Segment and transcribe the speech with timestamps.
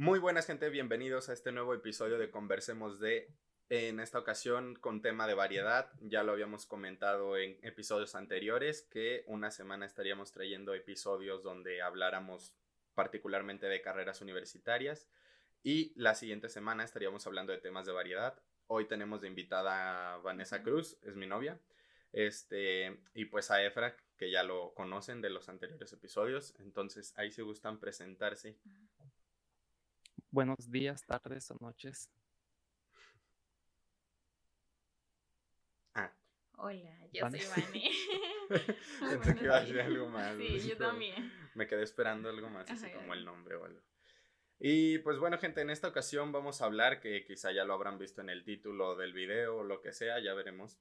[0.00, 3.34] Muy buenas gente, bienvenidos a este nuevo episodio de Conversemos de,
[3.68, 9.24] en esta ocasión con tema de variedad, ya lo habíamos comentado en episodios anteriores que
[9.26, 12.54] una semana estaríamos trayendo episodios donde habláramos
[12.94, 15.08] particularmente de carreras universitarias
[15.64, 18.40] y la siguiente semana estaríamos hablando de temas de variedad.
[18.68, 21.58] Hoy tenemos de invitada a Vanessa Cruz, es mi novia,
[22.12, 27.32] este, y pues a Efra, que ya lo conocen de los anteriores episodios, entonces ahí
[27.32, 28.56] se gustan presentarse.
[30.30, 32.10] Buenos días, tardes o noches.
[35.94, 36.12] Ah.
[36.58, 37.90] Hola, yo soy Vani.
[39.00, 40.36] Pensé que iba a decir algo más.
[40.36, 41.32] Sí, yo también.
[41.54, 42.96] Me quedé esperando algo más, así Ajá.
[42.96, 43.80] como el nombre o algo.
[44.58, 47.98] Y pues bueno, gente, en esta ocasión vamos a hablar, que quizá ya lo habrán
[47.98, 50.78] visto en el título del video o lo que sea, ya veremos.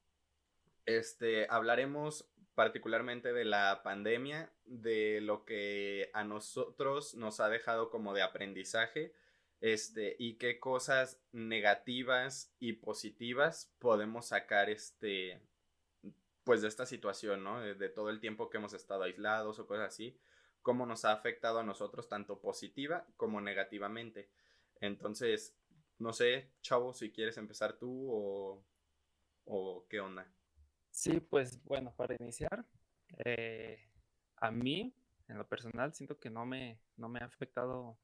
[0.85, 8.13] Este, hablaremos particularmente de la pandemia, de lo que a nosotros nos ha dejado como
[8.13, 9.13] de aprendizaje,
[9.61, 15.41] este, y qué cosas negativas y positivas podemos sacar, este,
[16.43, 17.59] pues de esta situación, ¿no?
[17.61, 20.17] De, todo el tiempo que hemos estado aislados o cosas así,
[20.61, 24.29] cómo nos ha afectado a nosotros tanto positiva como negativamente.
[24.79, 25.55] Entonces,
[25.97, 28.63] no sé, chavo, si quieres empezar tú o,
[29.45, 30.31] o qué onda.
[30.91, 32.65] Sí, pues bueno, para iniciar,
[33.25, 33.87] eh,
[34.37, 34.93] a mí,
[35.27, 37.97] en lo personal, siento que no me, no me ha afectado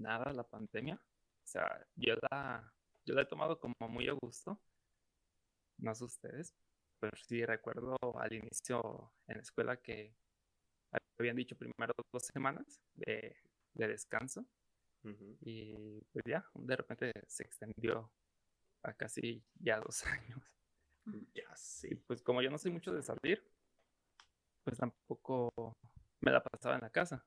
[0.00, 0.94] nada la pandemia.
[0.96, 2.72] O sea, yo la,
[3.04, 4.60] yo la he tomado como muy a gusto.
[5.78, 6.54] No sé ustedes,
[6.98, 10.14] pero sí recuerdo al inicio en la escuela que
[11.18, 13.36] habían dicho primero dos semanas de,
[13.74, 14.46] de descanso
[15.40, 18.10] y pues ya, de repente se extendió
[18.82, 20.40] a casi ya dos años.
[21.34, 21.94] Ya Y sí.
[22.06, 23.42] pues como yo no soy mucho de salir,
[24.62, 25.76] pues tampoco
[26.20, 27.24] me la pasaba en la casa.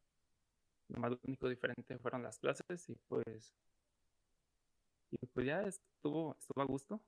[0.88, 3.54] Nomás lo único diferente fueron las clases y pues
[5.22, 7.02] y pues ya estuvo, estuvo a gusto.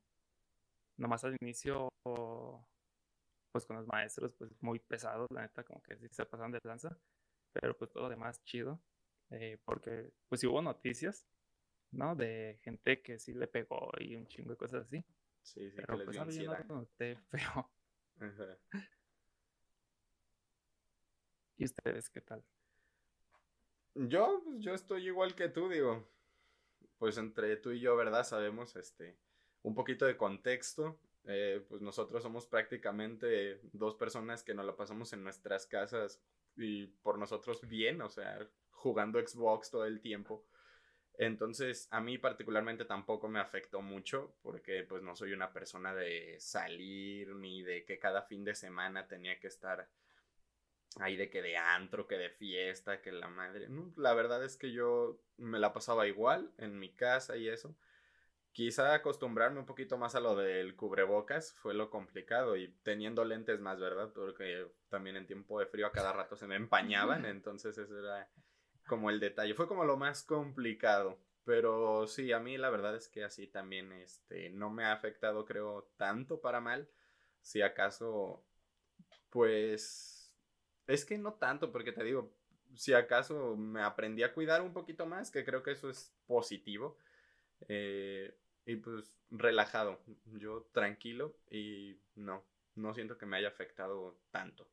[0.98, 1.90] Nomás al inicio
[3.52, 6.60] pues con los maestros pues muy pesados, la neta, como que sí se pasaron de
[6.64, 6.98] lanza,
[7.54, 8.82] pero pues todo lo demás chido,
[9.30, 11.26] eh, porque pues sí hubo noticias,
[11.92, 12.16] ¿no?
[12.16, 15.04] De gente que sí le pegó y un chingo de cosas así.
[15.42, 17.72] Sí, sí, que Pero les pues dio no, no noté feo.
[18.20, 18.58] Ajá.
[21.58, 22.44] ¿Y ustedes qué tal?
[23.96, 26.08] Yo, pues, yo estoy igual que tú, digo.
[26.98, 28.24] Pues entre tú y yo, ¿verdad?
[28.24, 29.18] Sabemos este
[29.64, 31.00] un poquito de contexto.
[31.26, 36.22] Eh, pues nosotros somos prácticamente dos personas que nos la pasamos en nuestras casas
[36.56, 40.46] y por nosotros bien, o sea, jugando Xbox todo el tiempo.
[41.18, 46.36] Entonces, a mí particularmente tampoco me afectó mucho porque pues no soy una persona de
[46.40, 49.90] salir ni de que cada fin de semana tenía que estar
[51.00, 53.68] ahí de que de antro, que de fiesta, que la madre.
[53.70, 57.76] No, la verdad es que yo me la pasaba igual en mi casa y eso.
[58.52, 63.60] Quizá acostumbrarme un poquito más a lo del cubrebocas fue lo complicado y teniendo lentes
[63.60, 64.14] más, ¿verdad?
[64.14, 68.30] Porque también en tiempo de frío a cada rato se me empañaban, entonces eso era
[68.88, 69.56] como el detalle.
[69.56, 71.20] Fue como lo más complicado.
[71.44, 75.46] Pero sí, a mí la verdad es que así también este, no me ha afectado,
[75.46, 76.90] creo, tanto para mal.
[77.42, 78.44] Si acaso,
[79.30, 80.15] pues
[80.88, 82.32] es que no tanto, porque te digo,
[82.76, 86.98] si acaso me aprendí a cuidar un poquito más, que creo que eso es positivo.
[87.68, 88.36] eh,
[88.68, 94.68] y pues relajado, yo tranquilo y no, no siento que me haya afectado tanto.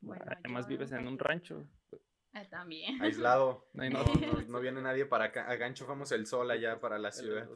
[0.00, 1.66] Bueno, Además yo vives en un rancho.
[2.32, 3.00] Ah, también.
[3.02, 5.48] Aislado, No no, no, no viene nadie para acá.
[5.48, 7.48] A gancho vamos el sol allá para la ciudad.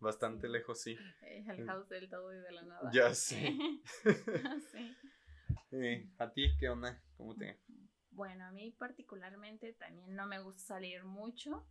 [0.00, 0.96] Bastante lejos, sí.
[1.22, 2.90] Eh, Alejados del todo y de la nada.
[2.92, 3.56] Ya sé.
[4.72, 4.96] sí.
[5.78, 7.02] Eh, ¿A ti qué onda?
[7.16, 7.60] ¿Cómo te...?
[8.10, 11.66] Bueno, a mí particularmente también no me gusta salir mucho,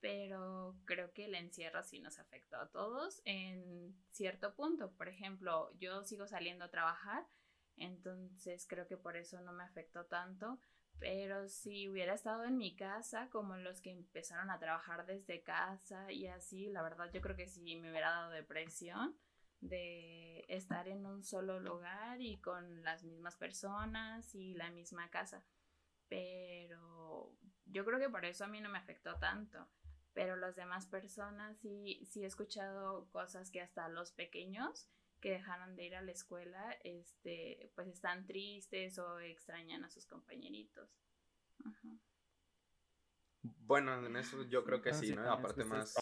[0.00, 4.92] pero creo que el encierro sí nos afectó a todos en cierto punto.
[4.92, 7.26] Por ejemplo, yo sigo saliendo a trabajar,
[7.76, 10.58] entonces creo que por eso no me afectó tanto.
[10.98, 16.10] Pero si hubiera estado en mi casa, como los que empezaron a trabajar desde casa
[16.12, 19.16] y así, la verdad yo creo que sí me hubiera dado depresión
[19.60, 25.44] de estar en un solo lugar y con las mismas personas y la misma casa
[26.10, 27.32] pero
[27.66, 29.66] yo creo que por eso a mí no me afectó tanto.
[30.12, 34.88] Pero las demás personas sí, sí he escuchado cosas que hasta los pequeños
[35.20, 40.06] que dejaron de ir a la escuela, este, pues están tristes o extrañan a sus
[40.06, 40.90] compañeritos.
[41.64, 41.88] Ajá.
[43.42, 45.30] Bueno, en eso yo creo que Ah, sí, ¿no?
[45.30, 45.94] Aparte más...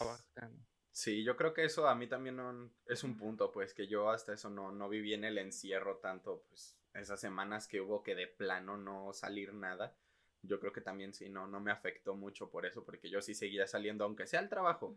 [0.98, 4.10] Sí, yo creo que eso a mí también no- es un punto, pues que yo
[4.10, 8.16] hasta eso no, no viví en el encierro tanto, pues esas semanas que hubo que
[8.16, 9.94] de plano no salir nada,
[10.42, 13.32] yo creo que también sí, no, no me afectó mucho por eso, porque yo sí
[13.34, 14.96] seguía saliendo, aunque sea el trabajo,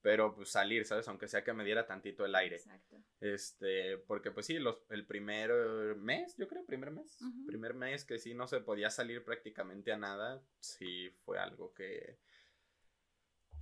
[0.00, 1.08] pero pues salir, ¿sabes?
[1.08, 2.54] Aunque sea que me diera tantito el aire.
[2.54, 3.02] Exacto.
[3.20, 5.50] Este, porque pues sí, los, el primer
[5.96, 7.18] mes, yo creo, primer mes,
[7.48, 12.20] primer mes que sí no se podía salir prácticamente a nada, sí fue algo que,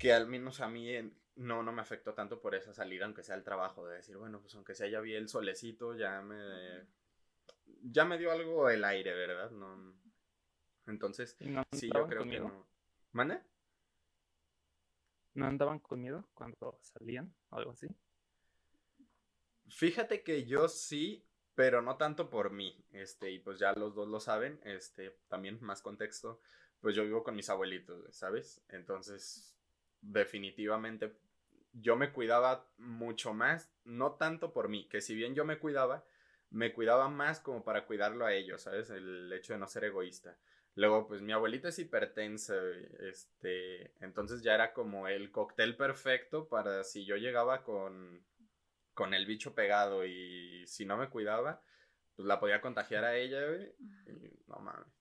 [0.01, 0.91] que al menos a mí
[1.37, 4.41] no, no me afectó tanto por esa salida, aunque sea el trabajo, de decir, bueno,
[4.41, 6.87] pues aunque sea ya vi el solecito, ya me,
[7.83, 9.51] ya me dio algo el aire, ¿verdad?
[9.51, 9.95] No,
[10.87, 11.37] entonces,
[11.73, 12.67] sí, yo creo que no.
[13.13, 13.43] ¿Mande?
[15.35, 17.87] ¿No andaban con miedo cuando salían o algo así?
[19.69, 22.83] Fíjate que yo sí, pero no tanto por mí.
[22.93, 24.61] Este, y pues ya los dos lo saben.
[24.65, 26.41] Este, también más contexto.
[26.81, 28.63] Pues yo vivo con mis abuelitos, ¿sabes?
[28.69, 29.60] Entonces,
[30.01, 31.17] definitivamente
[31.73, 36.05] yo me cuidaba mucho más, no tanto por mí, que si bien yo me cuidaba,
[36.51, 38.91] me cuidaba más como para cuidarlo a ellos, ¿sabes?
[38.91, 40.37] El hecho de no ser egoísta.
[40.75, 42.55] Luego, pues mi abuelita es hipertensa,
[43.01, 48.25] este, entonces ya era como el cóctel perfecto para si yo llegaba con,
[48.95, 51.63] con el bicho pegado y si no me cuidaba,
[52.17, 54.93] pues la podía contagiar a ella, y no mames,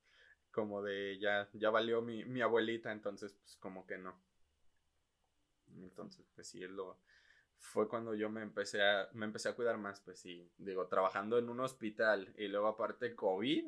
[0.51, 4.19] como de ya, ya valió mi, mi abuelita, entonces pues como que no.
[5.77, 6.99] Entonces, pues sí, lo,
[7.59, 11.37] fue cuando yo me empecé a, me empecé a cuidar más, pues sí, digo, trabajando
[11.37, 13.65] en un hospital y luego aparte COVID,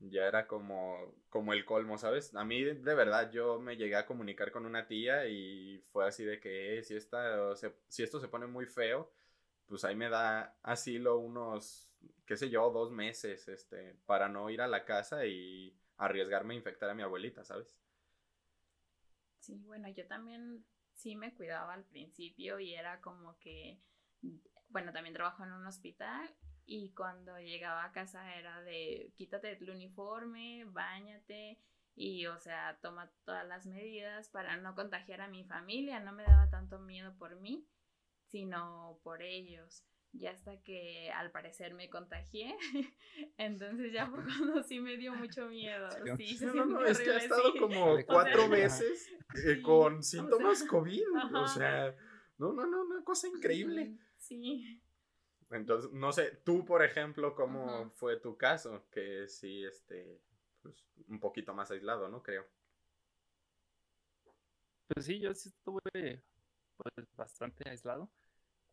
[0.00, 2.34] ya era como, como el colmo, ¿sabes?
[2.34, 6.24] A mí, de verdad, yo me llegué a comunicar con una tía y fue así
[6.24, 7.54] de que eh, si, esta,
[7.88, 9.10] si esto se pone muy feo,
[9.66, 11.96] pues ahí me da asilo unos,
[12.26, 16.58] qué sé yo, dos meses, este, para no ir a la casa y arriesgarme a
[16.58, 17.74] infectar a mi abuelita, ¿sabes?
[19.40, 20.64] Sí, bueno, yo también
[20.94, 23.80] sí me cuidaba al principio y era como que,
[24.68, 26.34] bueno, también trabajo en un hospital
[26.66, 31.60] y cuando llegaba a casa era de quítate el uniforme, bañate
[31.94, 36.24] y o sea, toma todas las medidas para no contagiar a mi familia, no me
[36.24, 37.68] daba tanto miedo por mí,
[38.26, 39.84] sino por ellos.
[40.16, 42.56] Ya hasta que al parecer me contagié,
[43.36, 45.88] entonces ya fue cuando sí me dio mucho miedo.
[46.16, 49.10] Sí, no, no, no, es que ha estado como cuatro meses
[49.44, 51.02] eh, con síntomas COVID,
[51.34, 51.96] o sea,
[52.38, 53.98] no, no, no, una cosa increíble.
[54.16, 54.80] Sí.
[55.50, 58.86] Entonces, no sé, tú, por ejemplo, ¿cómo fue tu caso?
[58.90, 60.20] Que sí, este,
[60.62, 60.74] pues,
[61.08, 62.22] un poquito más aislado, ¿no?
[62.22, 62.46] Creo.
[64.88, 66.22] Pues sí, yo sí estuve
[66.76, 68.10] pues, bastante aislado.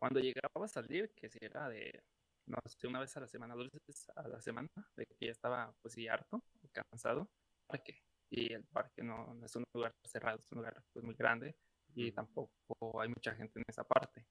[0.01, 2.03] Cuando llegaba a salir, que si era de,
[2.47, 5.31] no sé, una vez a la semana, dos veces a la semana, de que ya
[5.31, 7.29] estaba, pues sí, harto, cansado,
[7.67, 8.01] parque.
[8.31, 11.55] Y el parque no, es un lugar cerrado, es un lugar pues, muy grande
[11.93, 14.25] y tampoco hay mucha gente en esa parte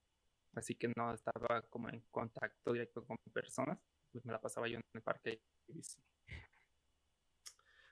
[0.54, 3.78] así que no estaba como en contacto directo con personas,
[4.10, 6.02] pues me la pasaba yo en el parque y sí.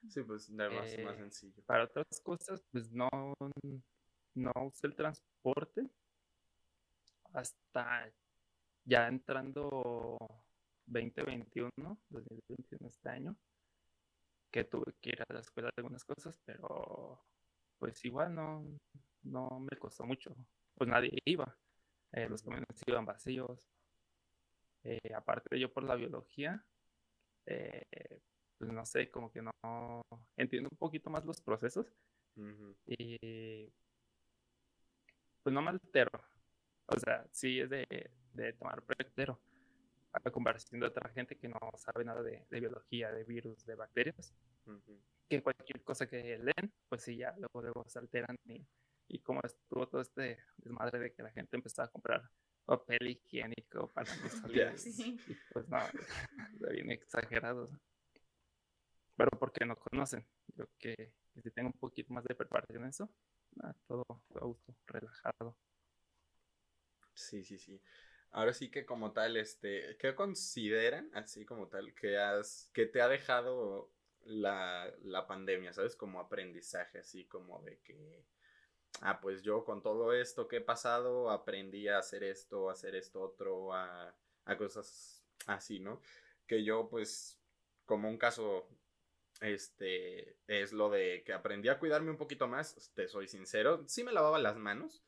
[0.08, 1.62] Sí, pues nada más, más eh, sencillo.
[1.64, 3.08] Para otras cosas, pues no,
[4.34, 5.88] no usé el transporte
[7.32, 8.10] hasta
[8.84, 10.16] ya entrando
[10.86, 11.70] 2021,
[12.08, 13.36] 2021 este año,
[14.50, 17.22] que tuve que ir a la escuela de algunas cosas, pero
[17.78, 18.64] pues igual no,
[19.22, 20.34] no me costó mucho,
[20.74, 21.56] pues nadie iba.
[22.12, 23.68] Eh, los camiones iban vacíos.
[24.82, 26.64] Eh, aparte yo por la biología,
[27.46, 28.20] eh,
[28.56, 29.50] pues no sé, como que no
[30.36, 31.92] entiendo un poquito más los procesos
[32.86, 33.72] y
[35.42, 36.10] pues no me altero.
[36.88, 38.82] O sea, sí es de, de tomar
[39.14, 39.40] pero
[40.12, 44.34] a comparación de otra gente que no sabe nada de, biología, de virus, de bacterias,
[45.28, 48.66] que cualquier cosa que leen, pues sí, ya luego, luego se alteran y
[49.08, 52.30] y como estuvo todo este desmadre de que la gente empezó a comprar
[52.64, 54.74] papel higiénico para que saliera.
[54.74, 55.78] Y pues no,
[56.70, 57.68] bien exagerado.
[59.16, 60.26] Pero porque no conocen.
[60.54, 63.10] Yo que, si tengo un poquito más de preparación en eso,
[63.86, 65.56] todo a gusto, relajado.
[67.18, 67.82] Sí, sí, sí.
[68.30, 73.00] Ahora sí que como tal, este, ¿qué consideran así como tal que has, que te
[73.02, 73.90] ha dejado
[74.24, 75.96] la, la pandemia, sabes?
[75.96, 78.24] Como aprendizaje, así como de que
[79.00, 82.94] ah, pues yo con todo esto que he pasado aprendí a hacer esto, a hacer
[82.94, 84.14] esto otro, a,
[84.56, 86.00] cosas así, ¿no?
[86.46, 87.40] Que yo pues
[87.84, 88.68] como un caso
[89.40, 94.04] este es lo de que aprendí a cuidarme un poquito más, te soy sincero, sí
[94.04, 95.02] me lavaba las manos,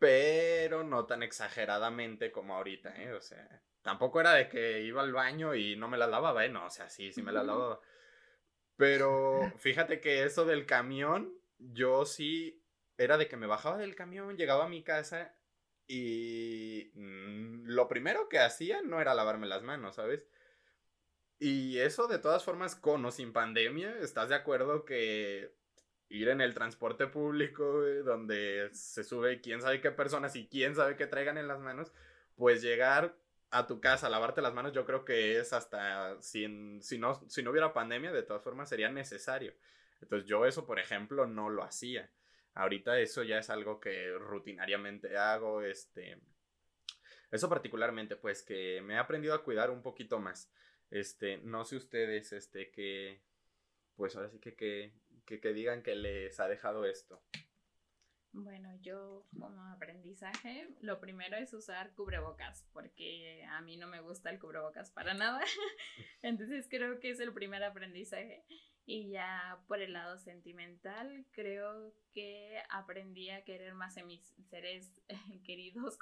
[0.00, 3.12] pero no tan exageradamente como ahorita, ¿eh?
[3.12, 6.48] O sea, tampoco era de que iba al baño y no me las lavaba, ¿eh?
[6.48, 7.80] No, o sea, sí, sí me las lavaba.
[8.76, 12.64] Pero fíjate que eso del camión yo sí
[12.96, 15.36] era de que me bajaba del camión, llegaba a mi casa
[15.86, 20.26] y mm, lo primero que hacía no era lavarme las manos, ¿sabes?
[21.38, 25.54] Y eso de todas formas, con o sin pandemia, ¿estás de acuerdo que
[26.10, 27.64] ir en el transporte público,
[28.04, 31.92] donde se sube quién sabe qué personas y quién sabe qué traigan en las manos,
[32.36, 33.16] pues llegar
[33.50, 37.42] a tu casa, lavarte las manos, yo creo que es hasta, sin, si, no, si
[37.42, 39.54] no hubiera pandemia, de todas formas sería necesario.
[40.00, 42.10] Entonces yo eso, por ejemplo, no lo hacía.
[42.54, 46.18] Ahorita eso ya es algo que rutinariamente hago, este...
[47.30, 50.50] Eso particularmente, pues que me he aprendido a cuidar un poquito más.
[50.90, 53.20] Este, no sé ustedes, este, que,
[53.94, 54.92] pues ahora sí que, que
[55.38, 57.22] que, digan que les ha dejado esto?
[58.32, 64.30] Bueno, yo como aprendizaje, lo primero es usar cubrebocas, porque a mí no me gusta
[64.30, 65.40] el cubrebocas para nada.
[66.22, 68.44] Entonces creo que es el primer aprendizaje.
[68.86, 75.00] Y ya por el lado sentimental, creo que aprendí a querer más a mis seres
[75.44, 75.98] queridos,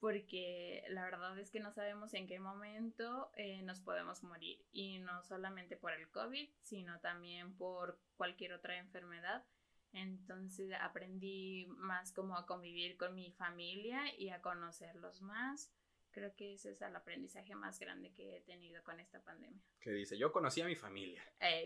[0.00, 4.98] porque la verdad es que no sabemos en qué momento eh, nos podemos morir y
[4.98, 9.44] no solamente por el COVID, sino también por cualquier otra enfermedad.
[9.92, 15.70] Entonces aprendí más como a convivir con mi familia y a conocerlos más.
[16.12, 19.60] Creo que ese es el aprendizaje más grande que he tenido con esta pandemia.
[19.80, 21.22] Que dice, yo conocí a mi familia,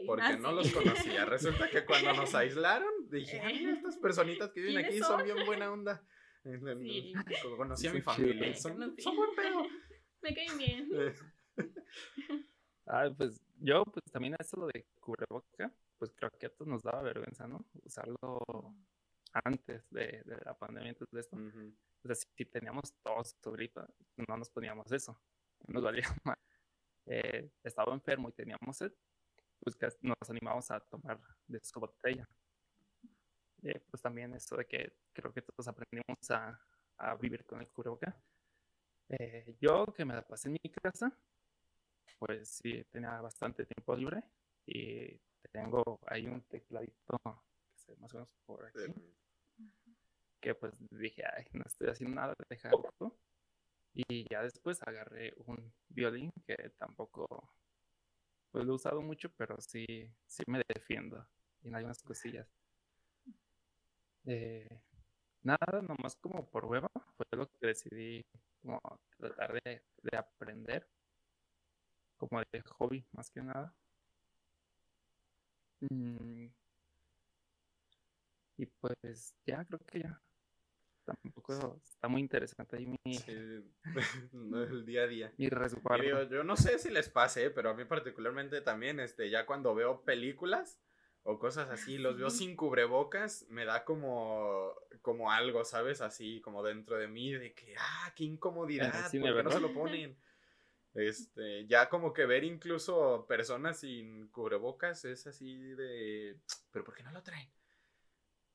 [0.07, 1.25] porque no los conocía.
[1.25, 6.05] Resulta que cuando nos aislaron, dije, estas personitas que viven aquí son bien buena onda.
[6.45, 7.15] Sí.
[7.57, 8.55] Conocí a mi familia.
[8.55, 9.67] Son, buen pedo.
[10.23, 10.89] Me caen bien.
[12.87, 16.83] ah, pues yo, pues también eso lo de cubreboca, pues creo que a todos nos
[16.83, 17.65] daba vergüenza, ¿no?
[17.83, 18.43] Usarlo
[19.33, 21.37] antes de, la pandemia, antes de esto.
[21.37, 23.89] O sea, si teníamos tos o gripa,
[24.29, 25.19] no nos poníamos eso.
[25.67, 26.39] Nos valía más.
[27.07, 28.93] Eh, estaba enfermo y teníamos sed,
[29.61, 32.29] pues nos animamos a tomar de su botella.
[33.65, 36.61] Eh, pues también esto de que creo que todos aprendimos a,
[36.99, 38.15] a vivir con el cubreboca.
[39.09, 41.11] Eh, yo que me la pasé en mi casa,
[42.19, 44.23] pues sí, tenía bastante tiempo libre
[44.67, 45.19] y
[45.51, 48.95] tengo ahí un tecladito que se más o menos por aquí.
[50.41, 53.17] Que pues dije, ay, no estoy haciendo nada, dejarlo.
[53.95, 57.51] Y ya después agarré un violín que tampoco
[58.51, 61.27] pues lo he usado mucho, pero sí, sí me defiendo
[61.63, 62.47] en algunas cosillas.
[64.27, 64.81] Eh,
[65.43, 68.25] nada, nomás como por hueva, fue lo que decidí
[68.63, 68.81] como
[69.19, 69.83] tratar de,
[70.17, 70.89] aprender,
[72.17, 73.75] como de hobby más que nada.
[75.81, 76.47] Mm.
[78.57, 80.21] Y pues ya, creo que ya.
[81.05, 82.97] Tampoco está muy interesante ahí mi...
[84.33, 85.33] el día a día.
[85.37, 86.23] Mi resguardo.
[86.31, 90.03] yo no sé si les pase, pero a mí particularmente también, este, ya cuando veo
[90.03, 90.81] películas,
[91.25, 96.03] o cosas así, los veo sin cubrebocas, me da como, como algo, ¿sabes?
[96.03, 99.73] Así como dentro de mí, de que, ah, qué incomodidad, ¿por qué no se lo
[99.73, 100.19] ponen?
[100.93, 106.39] Este, ya como que ver incluso personas sin cubrebocas es así de,
[106.71, 107.51] pero ¿por qué no lo traen?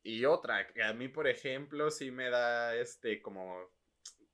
[0.04, 3.72] Y otra, que a mí, por ejemplo, sí me da este como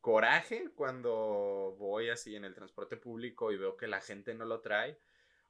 [0.01, 4.59] coraje cuando voy así en el transporte público y veo que la gente no lo
[4.59, 4.99] trae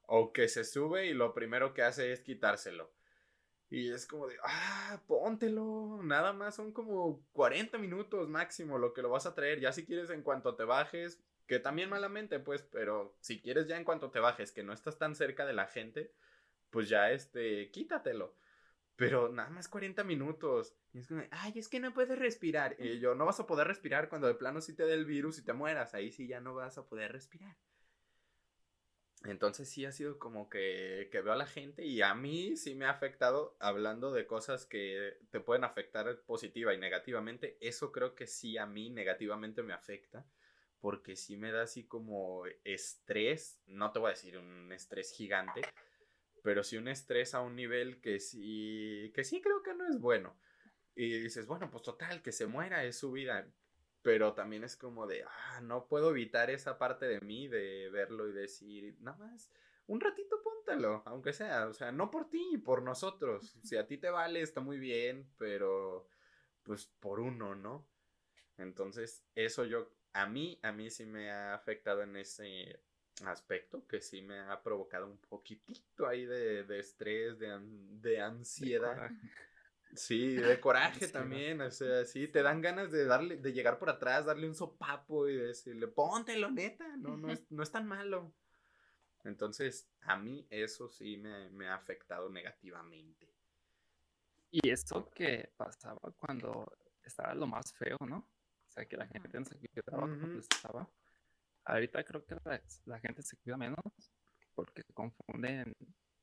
[0.06, 2.92] o que se sube y lo primero que hace es quitárselo.
[3.68, 6.00] Y es como de, ah, póntelo.
[6.02, 9.60] Nada más son como 40 minutos máximo lo que lo vas a traer.
[9.60, 13.76] Ya si quieres en cuanto te bajes, que también malamente, pues, pero si quieres ya
[13.76, 16.12] en cuanto te bajes, que no estás tan cerca de la gente,
[16.70, 18.36] pues ya este, quítatelo.
[18.94, 20.74] Pero nada más 40 minutos.
[20.92, 22.76] Y es como, ay, es que no puedes respirar.
[22.78, 25.38] Y yo, no vas a poder respirar cuando de plano sí te dé el virus
[25.38, 25.94] y te mueras.
[25.94, 27.56] Ahí sí ya no vas a poder respirar.
[29.24, 32.74] Entonces sí ha sido como que, que, veo a la gente y a mí sí
[32.74, 37.56] me ha afectado hablando de cosas que te pueden afectar positiva y negativamente.
[37.60, 40.26] Eso creo que sí a mí negativamente me afecta
[40.80, 45.62] porque sí me da así como estrés, no te voy a decir un estrés gigante,
[46.44, 49.98] pero sí un estrés a un nivel que sí, que sí creo que no es
[49.98, 50.38] bueno.
[50.94, 53.52] Y dices, bueno, pues total, que se muera, es su vida
[54.06, 58.28] pero también es como de, ah, no puedo evitar esa parte de mí de verlo
[58.28, 59.50] y decir, nada más,
[59.88, 63.58] un ratito póntalo, aunque sea, o sea, no por ti, por nosotros.
[63.64, 66.06] Si a ti te vale, está muy bien, pero
[66.62, 67.84] pues por uno, ¿no?
[68.58, 72.78] Entonces, eso yo, a mí, a mí sí me ha afectado en ese
[73.24, 79.10] aspecto, que sí me ha provocado un poquitito ahí de, de estrés, de, de ansiedad.
[79.96, 83.90] Sí, de coraje también, o sea, sí, te dan ganas de darle, de llegar por
[83.90, 88.34] atrás, darle un sopapo y decirle, póntelo, neta, no, no es, no es tan malo.
[89.24, 93.28] Entonces, a mí eso sí me, ha afectado negativamente.
[94.50, 96.72] Y esto que pasaba cuando
[97.02, 98.18] estaba lo más feo, ¿no?
[98.18, 100.88] O sea, que la gente no se cuidaba cuando estaba.
[101.64, 102.36] Ahorita creo que
[102.84, 103.82] la, gente se cuida menos,
[104.54, 105.74] porque confunden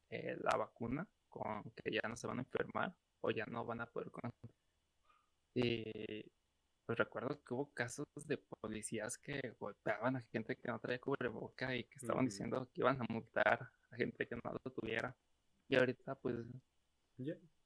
[0.10, 3.82] eh, la vacuna con que ya no se van a enfermar o ya no van
[3.82, 4.12] a poder
[5.56, 6.24] y
[6.86, 11.75] pues recuerdo que hubo casos de policías que golpeaban a gente que no traía cubreboca
[11.75, 15.15] y que estaban diciendo que iban a multar a gente que no lo tuviera.
[15.70, 16.36] Y ahorita, pues.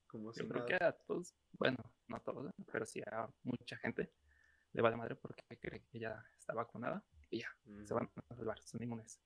[0.06, 4.14] Como Yo creo que a todos, bueno, no a todos, pero sí a mucha gente
[4.72, 7.50] le vale madre porque cree que ya está vacunada y ya,
[7.84, 9.20] se van a salvar, son inmunes.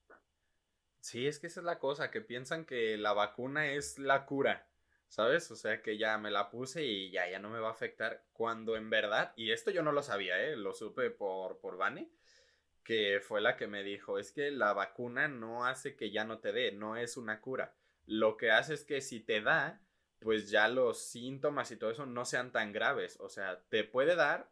[1.01, 4.70] Sí, es que esa es la cosa, que piensan que la vacuna es la cura.
[5.11, 5.51] ¿Sabes?
[5.51, 8.23] O sea que ya me la puse y ya, ya no me va a afectar.
[8.31, 10.55] Cuando en verdad, y esto yo no lo sabía, ¿eh?
[10.55, 12.09] Lo supe por, por Vane,
[12.83, 16.39] que fue la que me dijo, es que la vacuna no hace que ya no
[16.39, 17.75] te dé, no es una cura.
[18.05, 19.81] Lo que hace es que si te da,
[20.19, 23.17] pues ya los síntomas y todo eso no sean tan graves.
[23.19, 24.49] O sea, te puede dar,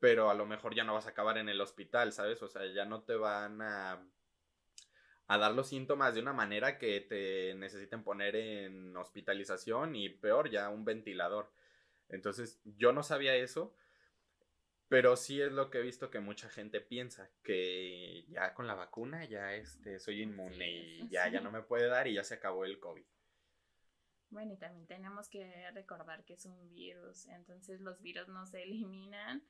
[0.00, 2.42] pero a lo mejor ya no vas a acabar en el hospital, ¿sabes?
[2.42, 4.02] O sea, ya no te van a
[5.28, 10.50] a dar los síntomas de una manera que te necesiten poner en hospitalización y peor
[10.50, 11.52] ya un ventilador.
[12.08, 13.74] Entonces yo no sabía eso,
[14.88, 18.74] pero sí es lo que he visto que mucha gente piensa, que ya con la
[18.74, 22.34] vacuna ya este, soy inmune y ya, ya no me puede dar y ya se
[22.34, 23.04] acabó el COVID.
[24.30, 28.62] Bueno, y también tenemos que recordar que es un virus, entonces los virus no se
[28.62, 29.42] eliminan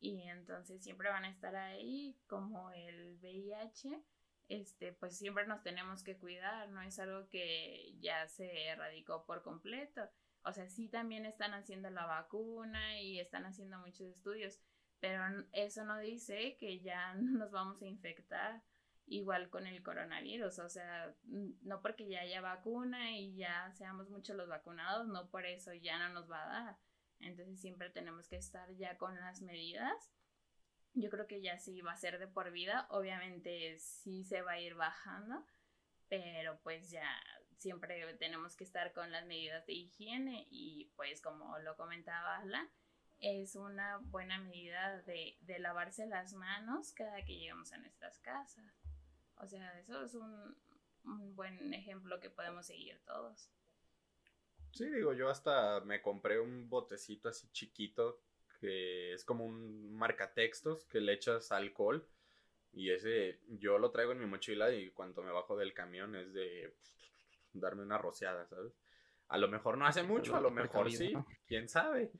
[0.00, 4.02] y entonces siempre van a estar ahí como el VIH
[4.48, 9.42] este, pues siempre nos tenemos que cuidar, no es algo que ya se erradicó por
[9.42, 10.02] completo.
[10.42, 14.60] O sea, sí también están haciendo la vacuna y están haciendo muchos estudios,
[15.00, 15.22] pero
[15.52, 18.62] eso no dice que ya nos vamos a infectar
[19.06, 20.58] igual con el coronavirus.
[20.58, 25.46] O sea, no porque ya haya vacuna y ya seamos muchos los vacunados, no por
[25.46, 26.78] eso ya no nos va a dar.
[27.20, 30.10] Entonces siempre tenemos que estar ya con las medidas
[30.94, 32.86] yo creo que ya sí va a ser de por vida.
[32.90, 35.44] Obviamente sí se va a ir bajando,
[36.08, 37.08] pero pues ya
[37.58, 42.68] siempre tenemos que estar con las medidas de higiene y pues como lo comentaba Ala,
[43.18, 48.72] es una buena medida de, lavarse las manos cada que llegamos a nuestras casas.
[49.36, 50.56] O sea, eso es un
[51.34, 53.50] buen ejemplo que podemos seguir todos.
[54.74, 58.20] Sí, digo, yo hasta me compré un botecito así chiquito
[58.64, 62.08] que es como un marcatextos que le echas alcohol
[62.72, 66.32] y ese yo lo traigo en mi mochila y cuando me bajo del camión es
[66.32, 66.74] de
[67.52, 68.72] darme una rociada, ¿sabes?
[69.28, 71.12] A lo mejor no hace mucho, a lo mejor sí,
[71.46, 72.10] quién sabe.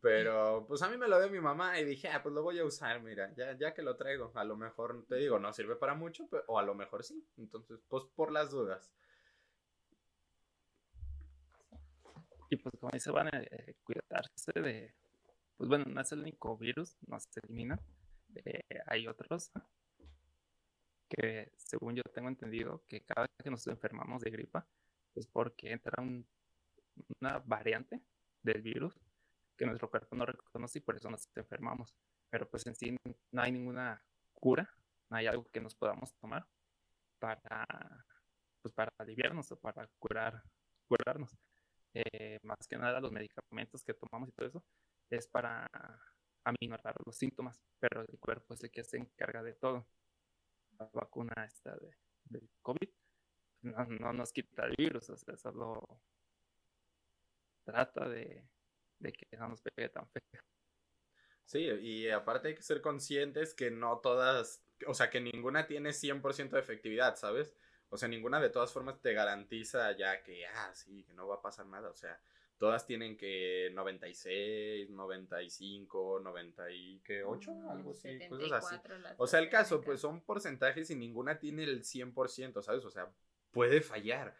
[0.00, 2.58] Pero pues a mí me lo dio mi mamá y dije, ah, pues lo voy
[2.58, 4.32] a usar, mira, ya, ya que lo traigo.
[4.34, 7.24] A lo mejor, te digo, no sirve para mucho, o a lo mejor sí.
[7.36, 8.92] Entonces, pues por las dudas.
[12.50, 14.94] Y pues como dice, van a eh, cuidarse de,
[15.62, 17.78] pues bueno, no es el único virus, no se elimina.
[18.34, 19.52] Eh, hay otros
[21.08, 24.66] que, según yo tengo entendido, que cada vez que nos enfermamos de gripa
[25.14, 28.02] es porque entra una variante
[28.42, 28.98] del virus
[29.56, 31.94] que nuestro cuerpo no reconoce y por eso nos enfermamos.
[32.28, 32.96] Pero pues en sí
[33.30, 34.02] no hay ninguna
[34.34, 34.68] cura,
[35.10, 36.44] no hay algo que nos podamos tomar
[37.20, 38.04] para,
[38.60, 40.42] pues para aliviarnos o para curar,
[40.88, 41.38] curarnos.
[41.94, 44.64] Eh, más que nada los medicamentos que tomamos y todo eso
[45.16, 45.68] es para
[46.44, 49.86] aminorar los síntomas, pero el cuerpo es el que se encarga de todo.
[50.78, 52.88] La vacuna esta de, del COVID
[53.62, 56.00] no, nos quita el virus, o sea, solo
[57.64, 58.44] trata de,
[59.00, 60.42] que no nos pegue tan feo.
[61.44, 65.92] Sí, y aparte hay que ser conscientes que no todas, o sea, que ninguna tiene
[65.92, 67.54] 100% de efectividad, ¿sabes?
[67.88, 71.36] O sea, ninguna de todas formas te garantiza ya que, ah, sí, que no va
[71.36, 72.20] a pasar nada, o sea,
[72.62, 78.76] todas tienen que 96, 95, 98, algo así, cosas así.
[79.16, 82.84] O sea, el caso, pues son porcentajes y ninguna tiene el 100%, ¿sabes?
[82.84, 83.10] O sea,
[83.50, 84.36] puede fallar.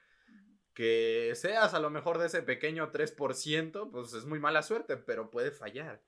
[0.72, 5.28] Que seas a lo mejor de ese pequeño 3%, pues es muy mala suerte, pero
[5.28, 6.00] puede fallar.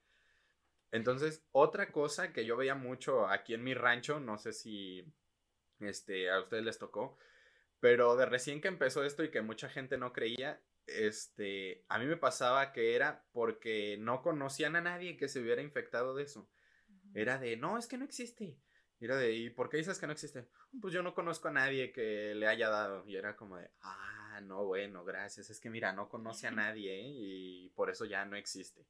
[0.92, 5.04] Entonces, otra cosa que yo veía mucho aquí en mi rancho, no sé si
[5.80, 7.18] este, a ustedes les tocó,
[7.80, 12.06] pero de recién que empezó esto y que mucha gente no creía, este, a mí
[12.06, 16.48] me pasaba que era porque no conocían a nadie que se hubiera infectado de eso.
[17.14, 18.58] Era de, no, es que no existe.
[19.00, 20.48] Era de, ¿y por qué dices que no existe?
[20.80, 23.06] Pues yo no conozco a nadie que le haya dado.
[23.06, 25.50] Y era como de, ah, no, bueno, gracias.
[25.50, 27.12] Es que mira, no conoce a nadie ¿eh?
[27.14, 28.86] y por eso ya no existe.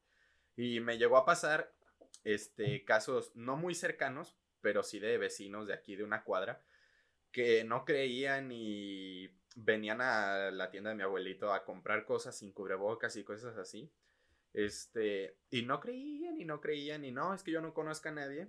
[0.57, 1.75] Y me llegó a pasar,
[2.23, 6.63] este, casos no muy cercanos, pero sí de vecinos de aquí de una cuadra,
[7.31, 12.53] que no creían y venían a la tienda de mi abuelito a comprar cosas sin
[12.53, 13.91] cubrebocas y cosas así.
[14.53, 18.13] Este, y no creían y no creían y no, es que yo no conozco a
[18.13, 18.49] nadie.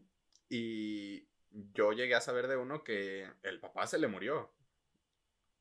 [0.50, 1.28] Y
[1.74, 4.52] yo llegué a saber de uno que el papá se le murió.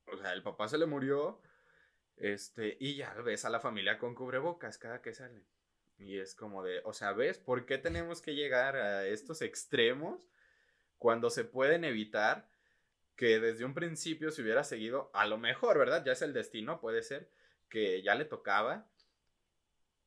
[0.05, 1.41] o sea, el papá se le murió,
[2.17, 5.43] este, y ya ves a la familia con cubrebocas cada que sale.
[5.97, 10.29] Y es como de, o sea, ¿ves por qué tenemos que llegar a estos extremos
[10.97, 12.49] cuando se pueden evitar
[13.15, 16.03] que desde un principio se hubiera seguido, a lo mejor, ¿verdad?
[16.05, 17.29] Ya es el destino, puede ser,
[17.69, 18.87] que ya le tocaba,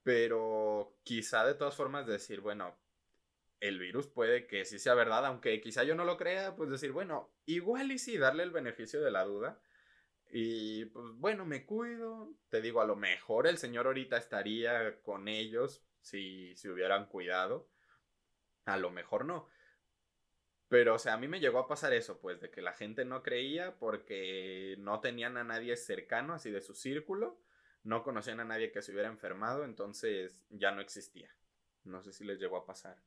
[0.02, 2.76] pero quizá de todas formas decir, bueno,
[3.60, 6.92] el virus puede que sí sea verdad, aunque quizá yo no lo crea, pues decir,
[6.92, 9.60] bueno, igual y sí, darle el beneficio de la duda.
[10.30, 12.34] Y pues bueno, me cuido.
[12.50, 17.68] Te digo, a lo mejor el señor ahorita estaría con ellos si se hubieran cuidado.
[18.66, 19.48] A lo mejor no.
[20.68, 23.04] Pero, o sea, a mí me llegó a pasar eso, pues, de que la gente
[23.04, 27.40] no creía porque no tenían a nadie cercano, así de su círculo,
[27.84, 31.34] no conocían a nadie que se hubiera enfermado, entonces ya no existía.
[31.84, 33.02] No sé si les llegó a pasar.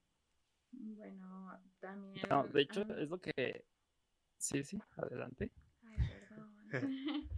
[0.71, 2.25] Bueno, también.
[2.29, 3.65] No, de hecho, es lo que.
[4.37, 5.51] Sí, sí, adelante.
[5.83, 6.55] Ay, perdón.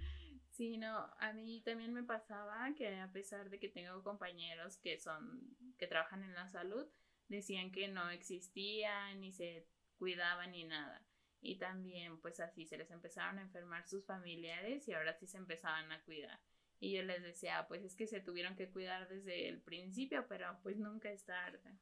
[0.52, 4.98] sí, no, a mí también me pasaba que a pesar de que tengo compañeros que
[5.00, 6.88] son, que trabajan en la salud,
[7.28, 9.68] decían que no existía ni se
[10.04, 11.02] cuidaban ni nada.
[11.40, 15.38] Y también, pues así se les empezaron a enfermar sus familiares y ahora sí se
[15.38, 16.42] empezaban a cuidar.
[16.82, 20.60] Y yo les decía, pues es que se tuvieron que cuidar desde el principio, pero
[20.62, 21.80] pues nunca es tarde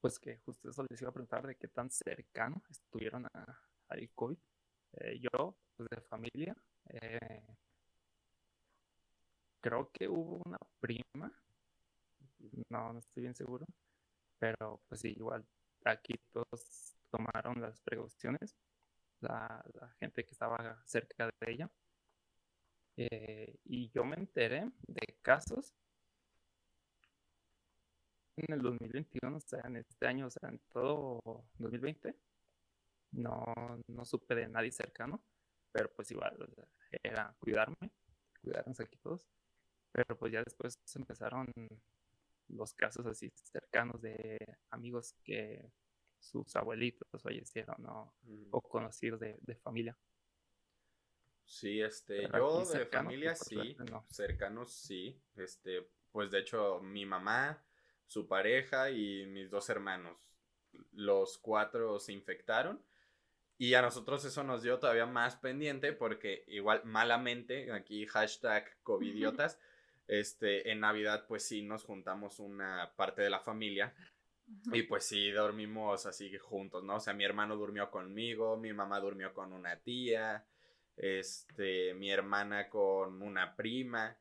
[0.00, 3.24] pues que justo eso les iba a preguntar de qué tan cercano estuvieron
[3.88, 4.38] al COVID.
[4.94, 6.56] Eh, yo, pues de familia,
[6.88, 7.46] eh,
[9.60, 11.32] creo que hubo una prima,
[12.68, 13.64] no, no estoy bien seguro,
[14.42, 15.46] pero pues igual
[15.84, 18.56] aquí todos tomaron las precauciones,
[19.20, 19.62] la,
[20.00, 21.70] gente que estaba cerca de ella.
[22.96, 25.72] Eh, y yo me enteré de casos
[28.34, 31.20] en el 2021, o sea, en este año, o sea, en todo
[31.58, 32.12] 2020,
[33.12, 33.44] no,
[33.86, 35.22] no supe de nadie cercano,
[35.70, 36.36] pero pues igual
[37.00, 37.92] era cuidarme,
[38.42, 39.24] cuidarnos aquí todos,
[39.92, 41.46] pero pues ya después empezaron
[42.52, 44.38] los casos así cercanos de
[44.70, 45.72] amigos que
[46.18, 48.14] sus abuelitos fallecieron ¿no?
[48.50, 49.96] o conocidos de, familia.
[51.44, 53.76] Sí, este, yo de familia sí,
[54.08, 57.62] cercanos sí, este, pues de hecho mi mamá,
[58.06, 60.18] su pareja y mis dos hermanos.
[60.92, 62.82] Los cuatro se infectaron.
[63.58, 69.58] Y a nosotros eso nos dio todavía más pendiente porque igual malamente, aquí hashtag covidiotas,
[70.20, 73.94] este, en Navidad pues sí nos juntamos una parte de la familia
[74.70, 76.96] y pues sí dormimos así juntos, ¿no?
[76.96, 80.44] O sea, mi hermano durmió conmigo, mi mamá durmió con una tía,
[80.98, 84.18] este, mi hermana con una prima.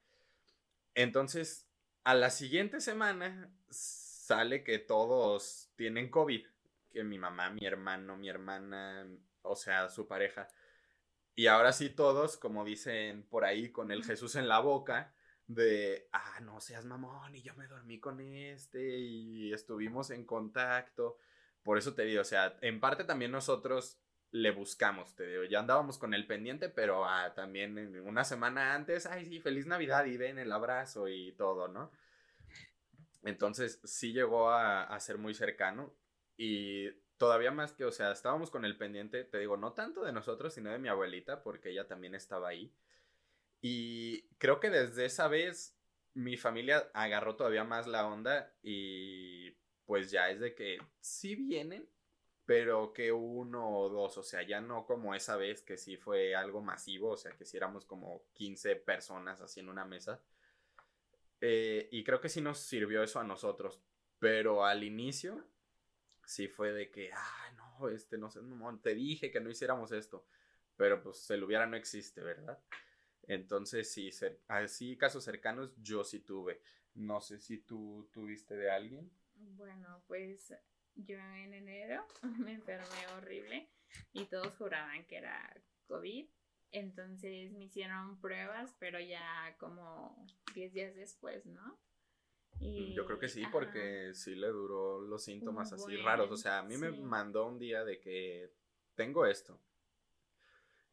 [0.95, 1.67] Entonces,
[2.05, 6.47] a la siguiente semana sale que todos tienen COVID.
[6.93, 9.07] Que mi mamá, mi hermano, mi hermana,
[9.41, 10.47] o sea, su pareja.
[11.35, 15.13] Y ahora sí todos, como dicen por ahí, con el Jesús en la boca,
[15.53, 21.17] de, ah, no seas mamón, y yo me dormí con este, y estuvimos en contacto.
[21.63, 25.59] Por eso te digo, o sea, en parte también nosotros le buscamos, te digo, ya
[25.59, 30.17] andábamos con el pendiente, pero ah, también una semana antes, ay, sí, feliz Navidad y
[30.17, 31.91] ven el abrazo y todo, ¿no?
[33.23, 35.93] Entonces sí llegó a, ser muy cercano
[36.37, 40.13] y todavía más que, o sea, estábamos con el pendiente, te digo, no tanto de
[40.13, 42.73] nosotros, sino de mi abuelita, porque ella también estaba ahí.
[43.61, 45.77] Y creo que desde esa vez
[46.13, 49.51] mi familia agarró todavía más la onda y
[49.85, 51.87] pues ya es de que sí vienen,
[52.45, 56.35] pero que uno o dos, o sea, ya no como esa vez que sí fue
[56.35, 60.21] algo masivo, o sea, que si éramos como 15 personas así en una mesa.
[61.39, 63.81] Eh, y creo que sí nos sirvió eso a nosotros,
[64.19, 65.45] pero al inicio
[66.25, 68.39] sí fue de que, ah, no, este, no sé,
[68.81, 70.25] te dije que no hiciéramos esto,
[70.77, 72.59] pero pues el hubiera no existe, ¿verdad?
[73.27, 74.09] Entonces sí,
[74.47, 76.61] así casos cercanos yo sí tuve.
[76.93, 79.11] No sé si tú tuviste de alguien.
[79.35, 80.53] Bueno, pues
[80.95, 82.05] yo en enero
[82.39, 83.69] me enfermé horrible
[84.13, 86.27] y todos juraban que era COVID.
[86.71, 91.77] Entonces me hicieron pruebas, pero ya como 10 días después, ¿no?
[92.59, 96.31] Y, Yo creo que sí, porque sí le duró los síntomas así raros.
[96.31, 98.53] O sea, a mí me mandó un día de que
[98.95, 99.59] tengo esto.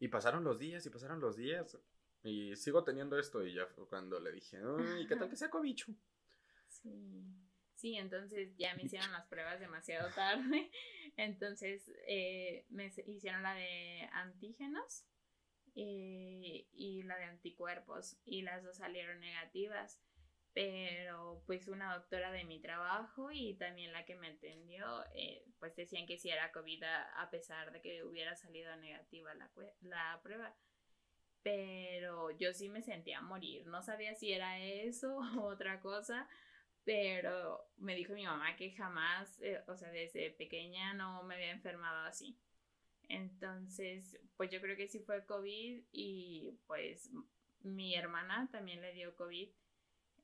[0.00, 1.78] Y pasaron los días y pasaron los días.
[2.22, 3.44] Y sigo teniendo esto.
[3.44, 5.92] Y ya fue cuando le dije, Ay, ¿qué tal que sea cobicho?
[6.68, 7.24] Sí.
[7.78, 10.68] Sí, entonces ya me hicieron las pruebas demasiado tarde.
[11.16, 15.04] Entonces eh, me hicieron la de antígenos
[15.76, 18.16] eh, y la de anticuerpos.
[18.24, 20.00] Y las dos salieron negativas.
[20.54, 25.76] pero pues una doctora de mi trabajo y también la que me atendió, eh, pues
[25.76, 29.52] decían que sí era COVID a, pesar de que hubiera salido negativa la,
[29.82, 30.56] la prueba.
[31.48, 36.28] Pero yo sí me sentía morir, no sabía si era eso o otra cosa,
[36.84, 41.52] pero me dijo mi mamá que jamás, eh, o sea, desde pequeña no me había
[41.52, 42.36] enfermado así.
[43.08, 47.10] Entonces, pues yo creo que sí fue COVID y pues
[47.62, 49.48] mi hermana también le dio COVID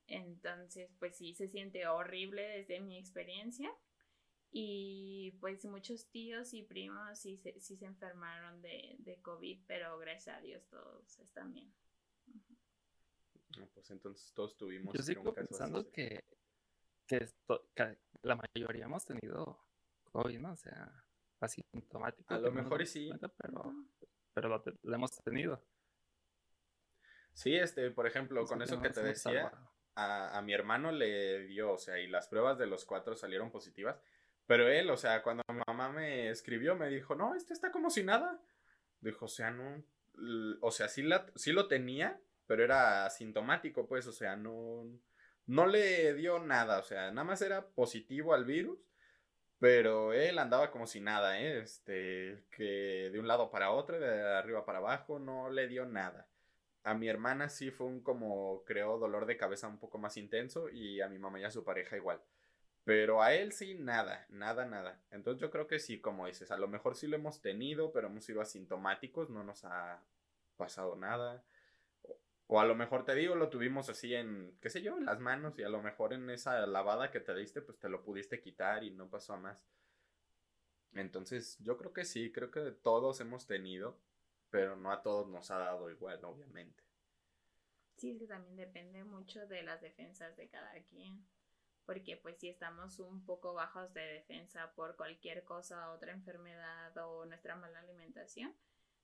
[0.06, 3.70] entonces, pues sí, se siente horrible desde mi experiencia.
[4.56, 9.98] Y pues muchos tíos y primos sí se, sí se enfermaron de, de, COVID, pero
[9.98, 11.74] gracias a Dios todos están bien.
[13.74, 14.94] pues entonces todos tuvimos.
[14.94, 16.24] Yo sigo pensando que,
[17.08, 17.28] que,
[18.22, 19.58] la mayoría hemos tenido
[20.12, 20.52] COVID, ¿no?
[20.52, 21.04] O sea,
[21.40, 22.32] asintomático.
[22.32, 23.10] A lo mejor sí.
[23.36, 23.74] pero,
[24.32, 25.60] pero lo, lo, hemos tenido.
[27.32, 29.52] Sí, este, por ejemplo, con eso que te decía,
[29.96, 34.00] a, mi hermano le dio, o sea, y las pruebas de los cuatro salieron positivas.
[34.46, 37.90] Pero él, o sea, cuando mi mamá me escribió, me dijo, no, este está como
[37.90, 38.40] si nada.
[39.00, 39.82] Dijo, o sea, no,
[40.60, 44.84] o sea, sí, la, sí lo tenía, pero era asintomático, pues, o sea, no,
[45.46, 48.78] no le dio nada, o sea, nada más era positivo al virus,
[49.58, 51.60] pero él andaba como si nada, ¿eh?
[51.60, 56.28] Este, que de un lado para otro, de arriba para abajo, no le dio nada.
[56.82, 60.68] A mi hermana sí fue un como, creo, dolor de cabeza un poco más intenso
[60.68, 62.20] y a mi mamá y a su pareja igual.
[62.84, 65.00] Pero a él sí, nada, nada, nada.
[65.10, 68.08] Entonces yo creo que sí, como dices, a lo mejor sí lo hemos tenido, pero
[68.08, 70.02] hemos sido asintomáticos, no nos ha
[70.56, 71.44] pasado nada.
[72.46, 75.18] O, a lo mejor te digo, lo tuvimos así en, qué sé yo, en las
[75.18, 78.40] manos y a lo mejor en esa lavada que te diste, pues te lo pudiste
[78.40, 79.66] quitar y no pasó más.
[80.92, 83.98] Entonces yo creo que sí, creo que todos hemos tenido
[84.54, 86.84] pero no a todos nos ha dado igual, obviamente.
[87.96, 91.26] Sí, es que también depende mucho de las defensas de cada quien,
[91.86, 97.26] porque pues si estamos un poco bajos de defensa por cualquier cosa, otra enfermedad o
[97.26, 98.54] nuestra mala alimentación,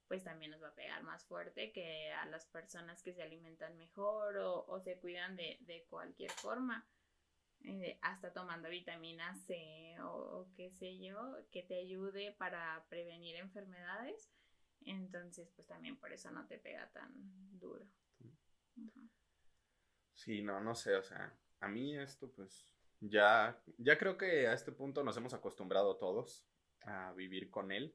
[0.09, 3.77] pues también nos va a pegar más fuerte que a las personas que se alimentan
[3.77, 6.87] mejor o, se cuidan de, de cualquier forma.
[7.62, 13.37] Eh, hasta tomando vitamina C o, o, qué sé yo, que te ayude para prevenir
[13.37, 14.33] enfermedades,
[14.87, 17.12] entonces, pues también por eso no te pega tan
[17.59, 17.87] duro.
[20.14, 22.66] Sí, no, no sé, o sea, a mí esto pues
[23.01, 26.44] ya, ya creo que a este punto nos hemos acostumbrado todos
[26.83, 27.94] a vivir con él.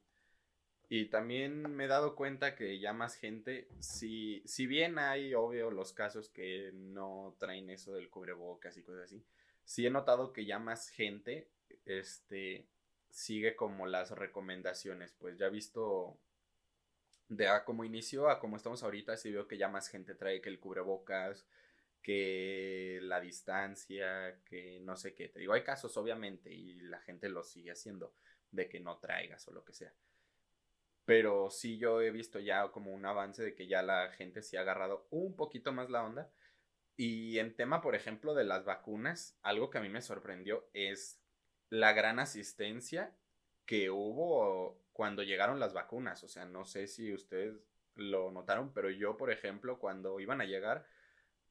[0.88, 5.72] Y también me he dado cuenta que ya más gente, si, si bien hay obvio
[5.72, 9.26] los casos que no traen eso del cubrebocas y cosas así,
[9.64, 11.50] sí he notado que ya más gente
[11.86, 12.68] este,
[13.10, 15.14] sigue como las recomendaciones.
[15.14, 16.20] Pues ya visto
[17.30, 20.42] de a como inició a como estamos ahorita, sí veo que ya más gente trae
[20.42, 21.48] que el cubrebocas,
[22.06, 25.28] que la distancia, que no sé qué.
[25.28, 28.14] Te digo, hay casos obviamente y la gente lo sigue haciendo
[28.52, 29.92] de que no traigas o lo que sea.
[31.04, 34.60] Pero sí yo he visto ya como un avance de que ya la gente se
[34.60, 36.32] ha agarrado un poquito más la onda.
[36.96, 41.20] Y en tema, por ejemplo, de las vacunas, algo que a mí me sorprendió es
[41.72, 43.18] la gran asistencia
[43.66, 46.24] que hubo cuando llegaron las vacunas.
[46.24, 47.56] O sea, no sé si ustedes
[47.96, 50.86] lo notaron, pero yo, por ejemplo, cuando iban a llegar,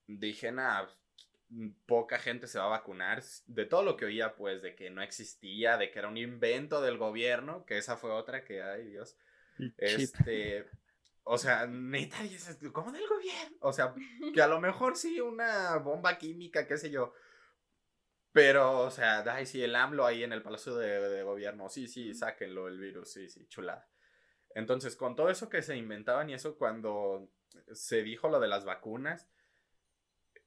[0.07, 0.89] dije, nada,
[1.87, 3.23] poca gente se va a vacunar.
[3.47, 6.81] De todo lo que oía, pues, de que no existía, de que era un invento
[6.81, 9.17] del gobierno, que esa fue otra que, ay Dios.
[9.79, 10.69] Este,
[11.23, 13.57] o sea, neta, dices, ¿cómo del gobierno?
[13.61, 13.95] O sea,
[14.33, 17.15] que a lo mejor sí una bomba química, qué sé yo.
[18.33, 22.15] Pero, o sea, ay, sí, el AMLO ahí en el Palacio de, Gobierno, sí, sí,
[22.15, 23.89] sáquenlo el virus, sí, sí, chulada.
[24.57, 27.31] Entonces, con todo eso que se inventaban y eso cuando
[27.73, 29.29] se dijo lo de las vacunas,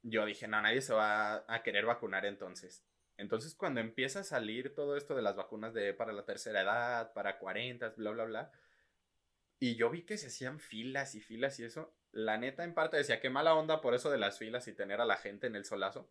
[0.10, 2.84] yo dije, no, nadie se va a querer vacunar entonces.
[3.18, 7.14] Entonces, cuando empieza a salir todo esto de las vacunas de para la tercera edad,
[7.14, 8.52] para 40, bla, bla, bla,
[9.60, 12.98] y yo vi que se hacían filas y filas y eso, la neta en parte
[12.98, 15.56] decía, qué mala onda por eso de las filas y tener a la gente en
[15.56, 16.10] el solazo.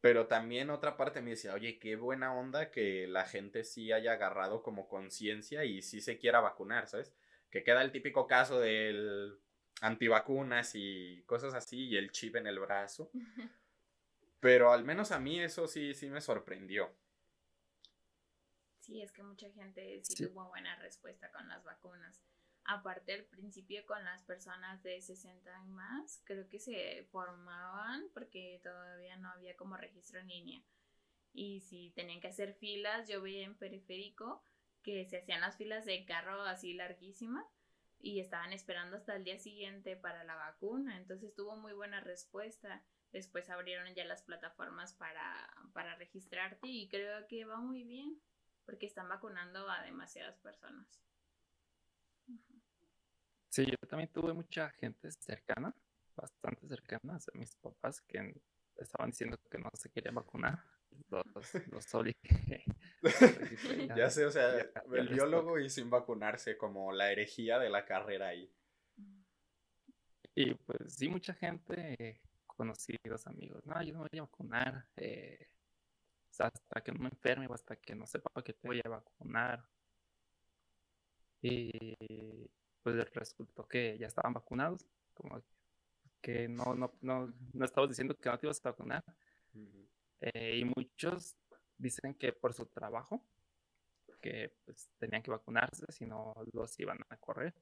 [0.00, 4.12] Pero también otra parte me decía, oye, qué buena onda que la gente sí haya
[4.12, 7.14] agarrado como conciencia y sí se quiera vacunar, ¿sabes?
[7.50, 9.38] Que queda el típico caso del
[9.80, 13.10] antivacunas y cosas así y el chip en el brazo.
[14.40, 16.92] Pero al menos a mí eso sí, sí me sorprendió.
[18.80, 22.20] Sí, es que mucha gente sí, tuvo buena respuesta con las vacunas.
[22.64, 28.60] Aparte, al principio con las personas de 60 y más, creo que se formaban porque
[28.62, 30.62] todavía no había como registro en línea.
[31.32, 34.44] Y si tenían que hacer filas, yo veía en periférico
[34.82, 37.46] que se hacían las filas de carro así larguísimas
[38.02, 40.98] y estaban esperando hasta el día siguiente para la vacuna.
[40.98, 42.84] Entonces tuvo muy buena respuesta.
[43.12, 48.20] Después abrieron ya las plataformas para, para registrarte y creo que va muy bien
[48.66, 51.00] porque están vacunando a demasiadas personas.
[53.48, 55.74] Sí, yo también tuve mucha gente cercana,
[56.16, 58.40] bastante cercana a mis papás, que
[58.76, 60.64] estaban diciendo que no se querían vacunar.
[61.08, 61.26] Los,
[61.70, 61.86] los
[63.96, 68.28] ya sé, o sea, el biólogo y sin vacunarse, como la herejía de la carrera
[68.28, 68.50] ahí.
[70.34, 75.48] Y pues sí, mucha gente, conocidos, amigos, no, yo no me voy a vacunar, eh,
[76.38, 79.68] hasta que no me enferme o hasta que no sepa que te voy a vacunar.
[81.42, 82.48] Y
[82.82, 85.42] pues resultó que ya estaban vacunados, como
[86.20, 89.04] que no, no, no, no estabas diciendo que no te ibas a vacunar.
[90.22, 91.36] Eh, y muchos
[91.76, 93.24] dicen que por su trabajo,
[94.20, 97.54] que pues tenían que vacunarse, si no los iban a correr.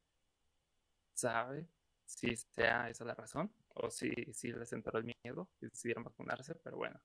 [1.14, 1.66] ¿Sabe?
[2.04, 6.54] Si sea esa la razón, o si, si les entró el miedo y decidieron vacunarse,
[6.56, 7.00] pero bueno,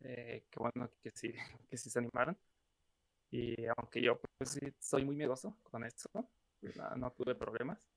[0.00, 1.32] eh, qué bueno que sí,
[1.70, 2.36] que sí se animaron.
[3.30, 6.08] Y aunque yo pues soy muy miedoso con eso,
[6.96, 7.88] no, tuve problemas.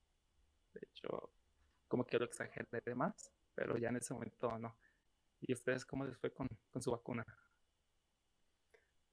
[0.74, 1.32] De hecho,
[1.88, 4.76] como que lo exageré de más, pero ya en ese momento no.
[5.48, 7.26] ¿Y ustedes cómo les fue con, con su vacuna?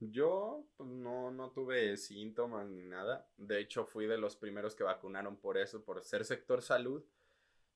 [0.01, 3.29] Yo pues, no, no tuve síntomas ni nada.
[3.37, 7.05] De hecho, fui de los primeros que vacunaron por eso, por ser sector salud.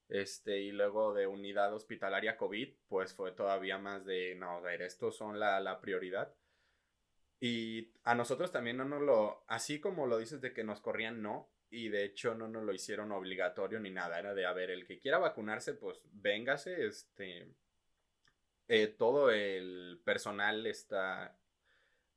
[0.09, 4.83] Este, y luego de unidad hospitalaria COVID, pues fue todavía más de, no, a ver,
[4.83, 6.35] estos son la, la prioridad.
[7.41, 11.23] Y a nosotros también no nos lo, así como lo dices de que nos corrían,
[11.23, 14.71] no, y de hecho no nos lo hicieron obligatorio ni nada, era de, a ver,
[14.71, 17.53] el que quiera vacunarse, pues véngase, este,
[18.69, 21.39] eh, todo el personal está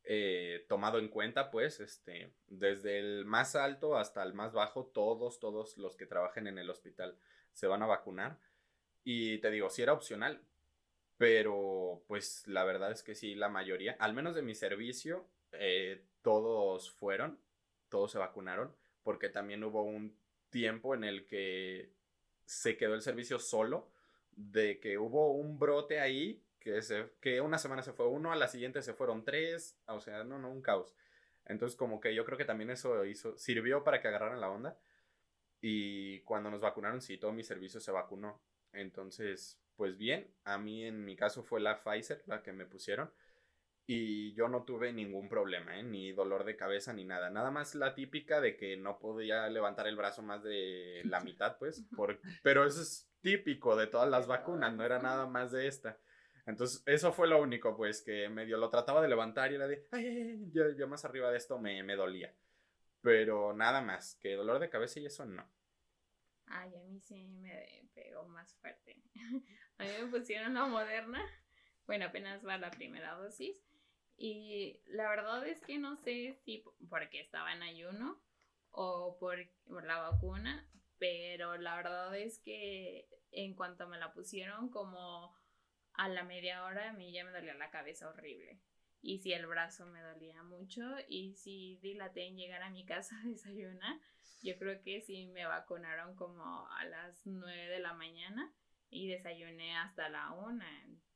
[0.03, 5.39] eh, tomado en cuenta, pues, este, desde el más alto hasta el más bajo, todos,
[5.39, 7.17] todos los que trabajen en el hospital
[7.53, 8.39] se van a vacunar.
[9.03, 10.41] Y te digo, si era opcional,
[11.17, 16.05] pero pues la verdad es que sí, la mayoría, al menos de mi servicio, eh,
[16.21, 17.39] todos fueron,
[17.89, 20.17] todos se vacunaron, porque también hubo un
[20.49, 21.91] tiempo en el que
[22.45, 23.91] se quedó el servicio solo,
[24.39, 28.38] de que hubo un brote ahí, que, se, que una semana se fue uno, a
[28.38, 30.95] la siguiente se fueron tres, o sea, no, no, un caos.
[31.45, 34.80] Entonces como que yo creo que también eso hizo, sirvió para que agarraran la onda.
[35.62, 38.41] Y cuando nos vacunaron, sí, todo mi servicio se vacunó.
[38.71, 43.12] Entonces, pues bien, a mí en mi caso fue la Pfizer la que me pusieron.
[43.91, 45.82] Y yo no tuve ningún problema, ¿eh?
[45.82, 47.32] ni dolor de cabeza ni nada.
[47.32, 51.58] Nada más la típica de que no podía levantar el brazo más de la mitad,
[51.58, 51.84] pues.
[51.95, 55.97] Por, pero eso es típico de todas las vacunas, no era nada más de esta.
[56.45, 59.88] Entonces, eso fue lo único, pues, que medio lo trataba de levantar y era de,
[59.89, 62.32] ay, ya, más arriba de esto me, me dolía.
[63.02, 65.52] Pero nada más, que dolor de cabeza y eso no.
[66.45, 69.02] Ay, a mí sí me pegó más fuerte.
[69.80, 71.25] A mí me pusieron la moderna.
[71.88, 73.58] Bueno, apenas va la primera dosis.
[74.21, 78.21] Y la verdad es que no sé si porque estaba en ayuno
[78.71, 84.69] o por, por la vacuna, pero la verdad es que en cuanto me la pusieron,
[84.69, 85.34] como
[85.93, 88.60] a la media hora, a mí ya me dolía la cabeza horrible
[89.01, 93.17] y si el brazo me dolía mucho y si dilaté en llegar a mi casa
[93.19, 93.99] a desayunar,
[94.41, 98.53] yo creo que sí me vacunaron como a las 9 de la mañana
[98.89, 100.63] y desayuné hasta la 1.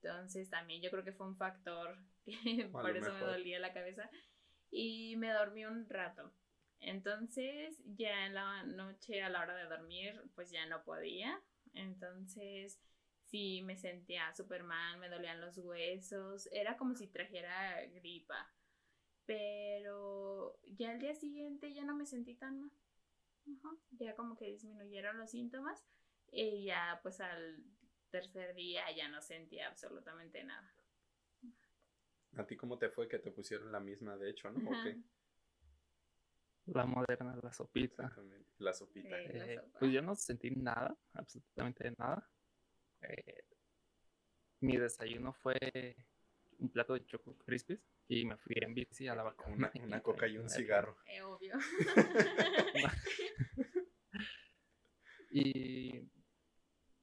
[0.01, 1.97] Entonces también yo creo que fue un factor
[2.71, 4.09] por eso me dolía la cabeza
[4.71, 6.33] y me dormí un rato.
[6.79, 11.41] Entonces ya en la noche a la hora de dormir pues ya no podía.
[11.73, 12.79] Entonces
[13.25, 18.53] sí me sentía súper mal, me dolían los huesos, era como si trajera gripa.
[19.25, 22.71] Pero ya al día siguiente ya no me sentí tan mal.
[23.91, 25.83] Ya como que disminuyeron los síntomas
[26.31, 27.63] y ya pues al
[28.09, 30.73] tercer día ya no sentía absolutamente nada.
[32.37, 34.69] ¿A ti cómo te fue que te pusieron la misma, de hecho, no?
[34.69, 34.97] ¿O qué?
[36.65, 38.15] La moderna, la sopita.
[38.57, 39.15] La sopita.
[39.19, 42.27] Eh, pues yo no sentí nada, absolutamente nada.
[43.01, 43.45] Eh,
[44.61, 45.57] mi desayuno fue
[46.59, 49.71] un plato de choco crispies y me fui en bici a la vacuna.
[49.83, 50.97] Una, coca y un cigarro.
[51.05, 51.55] Eh, obvio.
[55.31, 56.09] y,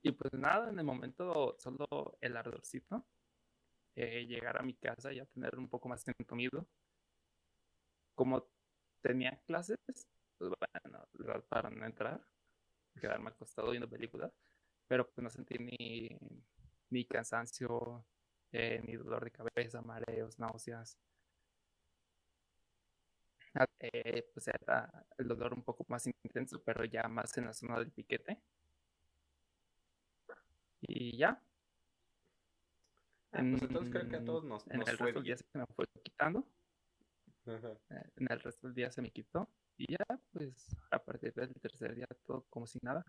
[0.02, 3.06] y pues nada, en el momento solo el ardorcito,
[3.96, 6.66] eh, llegar a mi casa y a tener un poco más de comido.
[8.14, 8.46] Como
[9.02, 9.78] tenía clases,
[10.38, 10.50] pues
[10.84, 11.06] bueno,
[11.48, 12.20] para no entrar,
[13.00, 14.32] quedarme acostado viendo películas
[14.88, 16.10] pero pues no sentí ni,
[16.90, 18.04] ni cansancio,
[18.52, 20.98] eh, ni dolor de cabeza, mareos, náuseas.
[23.54, 27.52] Ah, eh, pues era el dolor un poco más intenso, pero ya más en la
[27.52, 28.40] zona del piquete.
[30.82, 31.40] Y ya.
[33.32, 35.66] Ah, pues entonces creo que a todos nos, en el resto del día se me
[35.74, 36.46] fue quitando.
[37.46, 39.48] Eh, en el resto del día se me quitó.
[39.76, 43.04] Y ya, pues, a partir del tercer día todo como si nada.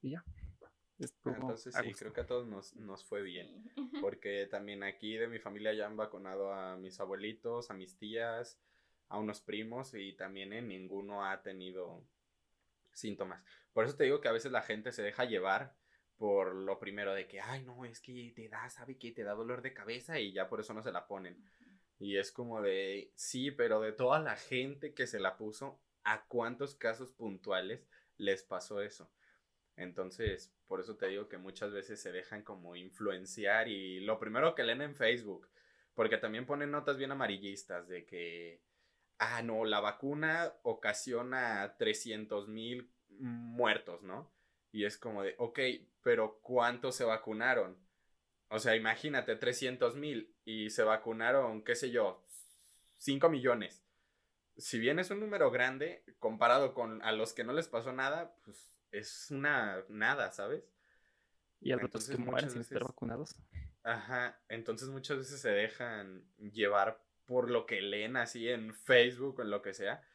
[0.00, 0.24] Y ya.
[1.24, 3.70] Ah, entonces sí, creo que a todos nos, nos fue bien.
[4.06, 8.58] Porque también aquí de mi familia ya han vacunado a mis abuelitos, a mis tías,
[9.08, 12.04] a unos primos y también en ninguno ha tenido
[12.92, 13.44] síntomas.
[13.72, 15.74] Por eso te digo que a veces la gente se deja llevar
[16.22, 19.10] por lo primero de que, ay, no, es que te da, ¿sabe qué?
[19.10, 21.36] Te da dolor de cabeza y ya por eso no se la ponen.
[21.98, 26.24] Y es como de, sí, pero de toda la gente que se la puso, ¿a
[26.26, 29.10] cuántos casos puntuales les pasó eso?
[29.74, 34.54] Entonces, por eso te digo que muchas veces se dejan como influenciar y lo primero
[34.54, 35.48] que leen en Facebook,
[35.92, 38.62] porque también ponen notas bien amarillistas de que,
[39.18, 44.32] ah, no, la vacuna ocasiona 300 mil muertos, ¿no?
[44.72, 45.60] Y es como de, ok,
[46.02, 47.76] pero ¿cuántos se vacunaron?
[48.48, 52.26] O sea, imagínate, 300 mil y se vacunaron, qué sé yo,
[52.96, 53.84] 5 millones.
[54.56, 58.34] Si bien es un número grande, comparado con a los que no les pasó nada,
[58.44, 60.64] pues es una nada, ¿sabes?
[61.60, 63.34] Y a los que mueren sin estar vacunados.
[63.84, 69.42] Ajá, entonces muchas veces se dejan llevar por lo que leen así en Facebook o
[69.42, 70.06] en lo que sea,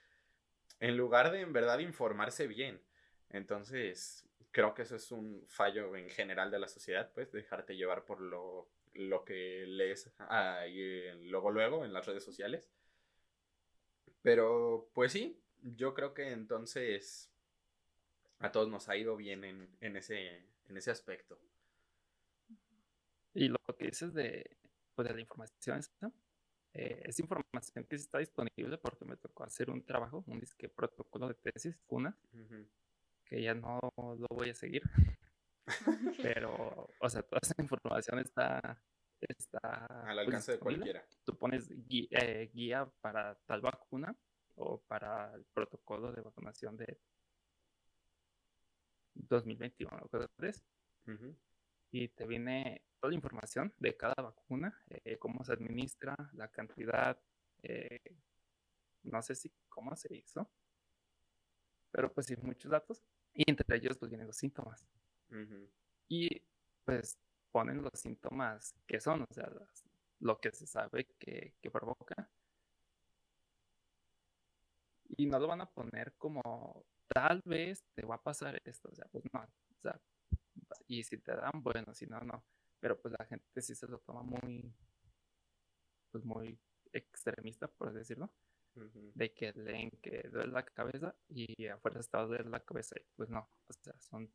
[0.80, 2.82] en lugar de en verdad informarse bien.
[3.30, 4.27] Entonces,
[4.58, 8.20] creo que eso es un fallo en general de la sociedad, pues, dejarte llevar por
[8.20, 12.68] lo, lo que lees ahí, luego, luego en las redes sociales.
[14.24, 17.30] Pero, pues sí, yo creo que entonces
[18.40, 21.40] a todos nos ha ido bien en, ese, en ese aspecto.
[23.36, 24.58] Y lo que dices de,
[24.96, 25.82] pues, de la información,
[26.74, 31.28] eh, es información que está disponible porque me tocó hacer un trabajo, un disque protocolo
[31.28, 32.18] de tesis, una,
[33.28, 34.82] que ya no lo voy a seguir.
[36.22, 38.82] Pero, o sea, toda esa información está,
[39.20, 41.06] está al pues, alcance de cualquiera.
[41.24, 44.16] Tú pones guía, eh, guía para tal vacuna
[44.56, 47.00] o para el protocolo de vacunación de
[49.14, 50.10] 2021,
[51.92, 57.20] Y te viene toda la información de cada vacuna, eh, cómo se administra, la cantidad,
[57.64, 58.16] eh,
[59.04, 60.50] no sé si cómo se hizo,
[61.92, 63.04] pero pues sí, muchos datos.
[63.38, 64.84] Y entre ellos pues vienen los síntomas.
[66.10, 66.42] Y
[66.84, 67.20] pues
[67.52, 69.48] ponen los síntomas que son, o sea,
[70.20, 72.28] lo que se sabe que, que provoca.
[75.18, 78.96] Y no lo van a poner como tal vez te va a pasar esto, o
[78.96, 80.00] sea, pues no, o sea,
[80.88, 82.44] y si te dan, bueno, si no, no,
[82.80, 84.74] pero pues la gente sí se lo toma muy,
[86.12, 86.60] pues muy
[86.92, 88.30] extremista, por decirlo,
[89.14, 93.30] de que leen que duele la cabeza y afuera está duele la cabeza, y pues
[93.30, 94.32] no, o sea, son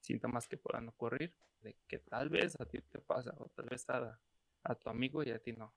[0.00, 3.88] síntomas que puedan ocurrir, de que tal vez a ti te pasa, o tal vez
[3.90, 4.18] a,
[4.62, 5.74] a tu amigo y a ti no.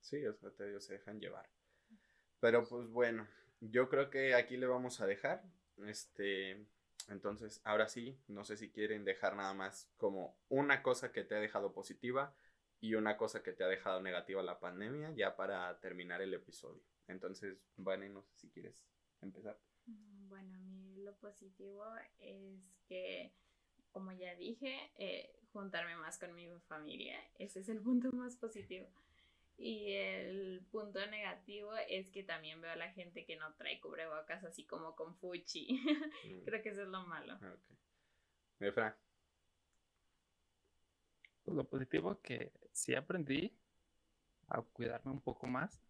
[0.00, 1.48] Sí, o sea, te se dejan llevar.
[2.40, 3.26] Pero pues bueno,
[3.60, 5.44] yo creo que aquí le vamos a dejar.
[5.86, 6.66] Este,
[7.08, 11.34] entonces, ahora sí, no sé si quieren dejar nada más como una cosa que te
[11.34, 12.34] ha dejado positiva
[12.82, 16.82] y una cosa que te ha dejado negativa la pandemia, ya para terminar el episodio.
[17.06, 18.74] Entonces, Vane, no sé si quieres
[19.20, 19.56] empezar.
[19.86, 21.86] Mm, bueno, a mí lo positivo
[22.18, 23.32] es que,
[23.92, 27.20] como ya dije, eh, juntarme más con mi familia.
[27.38, 28.88] Ese es el punto más positivo.
[29.56, 34.42] Y el punto negativo es que también veo a la gente que no trae cubrebocas
[34.42, 35.68] así como con fuchi.
[36.24, 36.44] Mm.
[36.44, 37.38] Creo que eso es lo malo.
[37.40, 37.54] Ah,
[38.58, 38.70] okay.
[38.72, 38.94] Fran?
[41.52, 43.52] Lo positivo que sí aprendí
[44.48, 45.80] a cuidarme un poco más.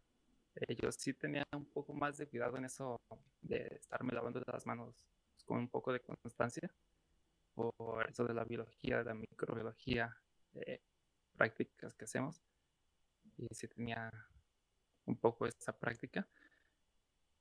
[0.55, 3.01] Eh, yo sí tenía un poco más de cuidado en eso
[3.41, 4.95] de estarme lavando las manos
[5.47, 6.71] con un poco de constancia
[7.55, 10.17] por eso de la biología, de la microbiología,
[11.37, 12.43] prácticas que hacemos
[13.37, 14.11] y sí tenía
[15.07, 16.27] un poco esa práctica.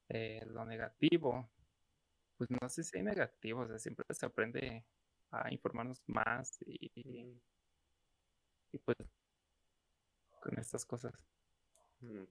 [0.09, 1.49] Eh, lo negativo,
[2.37, 4.85] pues no sé si hay negativo, o sea, siempre se aprende
[5.31, 7.39] a informarnos más y,
[8.71, 8.97] y pues
[10.41, 11.13] con estas cosas.
[11.99, 12.23] Mm.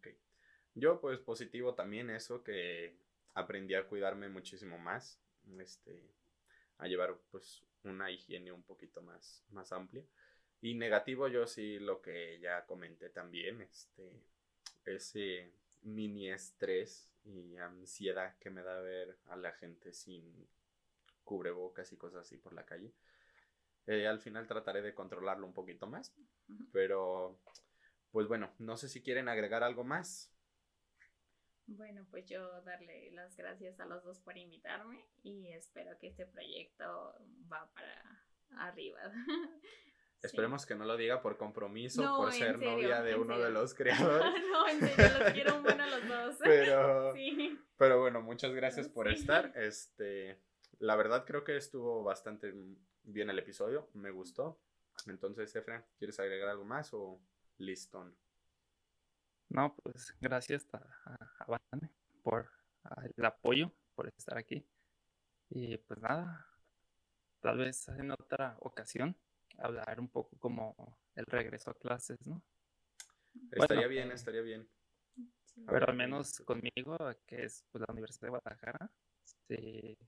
[0.74, 2.97] Yo pues positivo también eso que
[3.34, 5.20] aprendí a cuidarme muchísimo más,
[5.59, 6.03] este,
[6.78, 10.05] a llevar pues una higiene un poquito más, más amplia.
[10.61, 14.20] Y negativo yo sí lo que ya comenté también, este,
[14.84, 20.47] ese mini estrés y ansiedad que me da ver a la gente sin
[21.24, 22.93] cubrebocas y cosas así por la calle.
[23.87, 26.14] Eh, al final trataré de controlarlo un poquito más,
[26.72, 27.41] pero
[28.12, 30.33] pues bueno, no sé si quieren agregar algo más.
[31.66, 36.26] Bueno, pues yo darle las gracias a los dos por invitarme y espero que este
[36.26, 37.14] proyecto
[37.53, 38.26] va para
[38.68, 39.01] arriba.
[40.22, 43.51] Esperemos que no lo diga por compromiso, No, por ser serio, novia de uno de
[43.51, 44.35] los creadores.
[44.51, 46.37] no, en serio, los quiero un buen a los dos.
[46.45, 47.59] Pero, Sí.
[47.78, 49.14] pero bueno, muchas gracias por Sí.
[49.14, 49.53] estar.
[49.57, 50.39] Este,
[50.81, 52.53] la verdad creo que estuvo bastante
[53.05, 54.59] bien el episodio, me gustó.
[55.07, 57.20] Entonces, Efra, ¿quieres agregar algo más o
[57.59, 58.14] listón?
[59.49, 60.78] No, pues gracias a,
[61.39, 61.61] a,
[62.22, 62.51] por
[62.85, 64.64] a, el apoyo, por estar aquí.
[65.51, 66.47] Y pues nada,
[67.41, 69.16] tal vez en otra ocasión
[69.59, 72.43] hablar un poco como el regreso a clases, ¿no?
[73.53, 74.68] Estaría Bueno, bien, eh, estaría bien.
[75.66, 78.91] Pero al menos conmigo, que es pues, la Universidad de Guadalajara,
[79.49, 79.99] sí,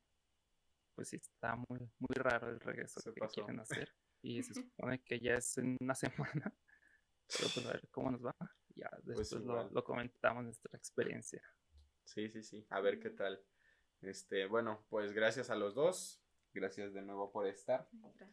[0.94, 3.34] pues sí está muy, muy raro el regreso Se que pasó.
[3.34, 3.92] quieren hacer.
[4.22, 6.54] Y se supone que ya es en una semana.
[7.28, 8.34] Pero pues a ver cómo nos va.
[8.74, 9.68] Ya después lo, Pues igual.
[9.72, 11.42] lo comentamos nuestra experiencia.
[12.04, 12.66] Sí, sí, sí.
[12.70, 13.42] A ver qué tal.
[14.00, 16.22] Este, bueno, pues gracias a los dos.
[16.52, 17.88] Gracias de nuevo por estar.
[17.92, 18.30] Gracias.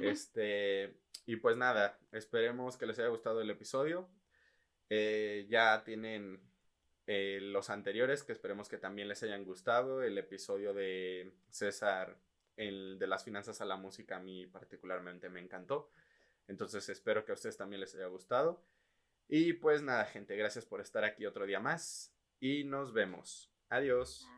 [0.00, 4.10] Este, y pues nada, esperemos que les haya gustado el episodio.
[4.90, 6.42] Eh, ya tienen
[7.06, 10.02] eh, los anteriores que esperemos que también les hayan gustado.
[10.02, 12.16] El episodio de César,
[12.56, 15.90] el de las finanzas a la música, a mí particularmente me encantó.
[16.46, 18.62] Entonces espero que a ustedes también les haya gustado.
[19.28, 22.14] Y pues nada, gente, gracias por estar aquí otro día más.
[22.40, 23.50] Y nos vemos.
[23.68, 24.28] Adiós.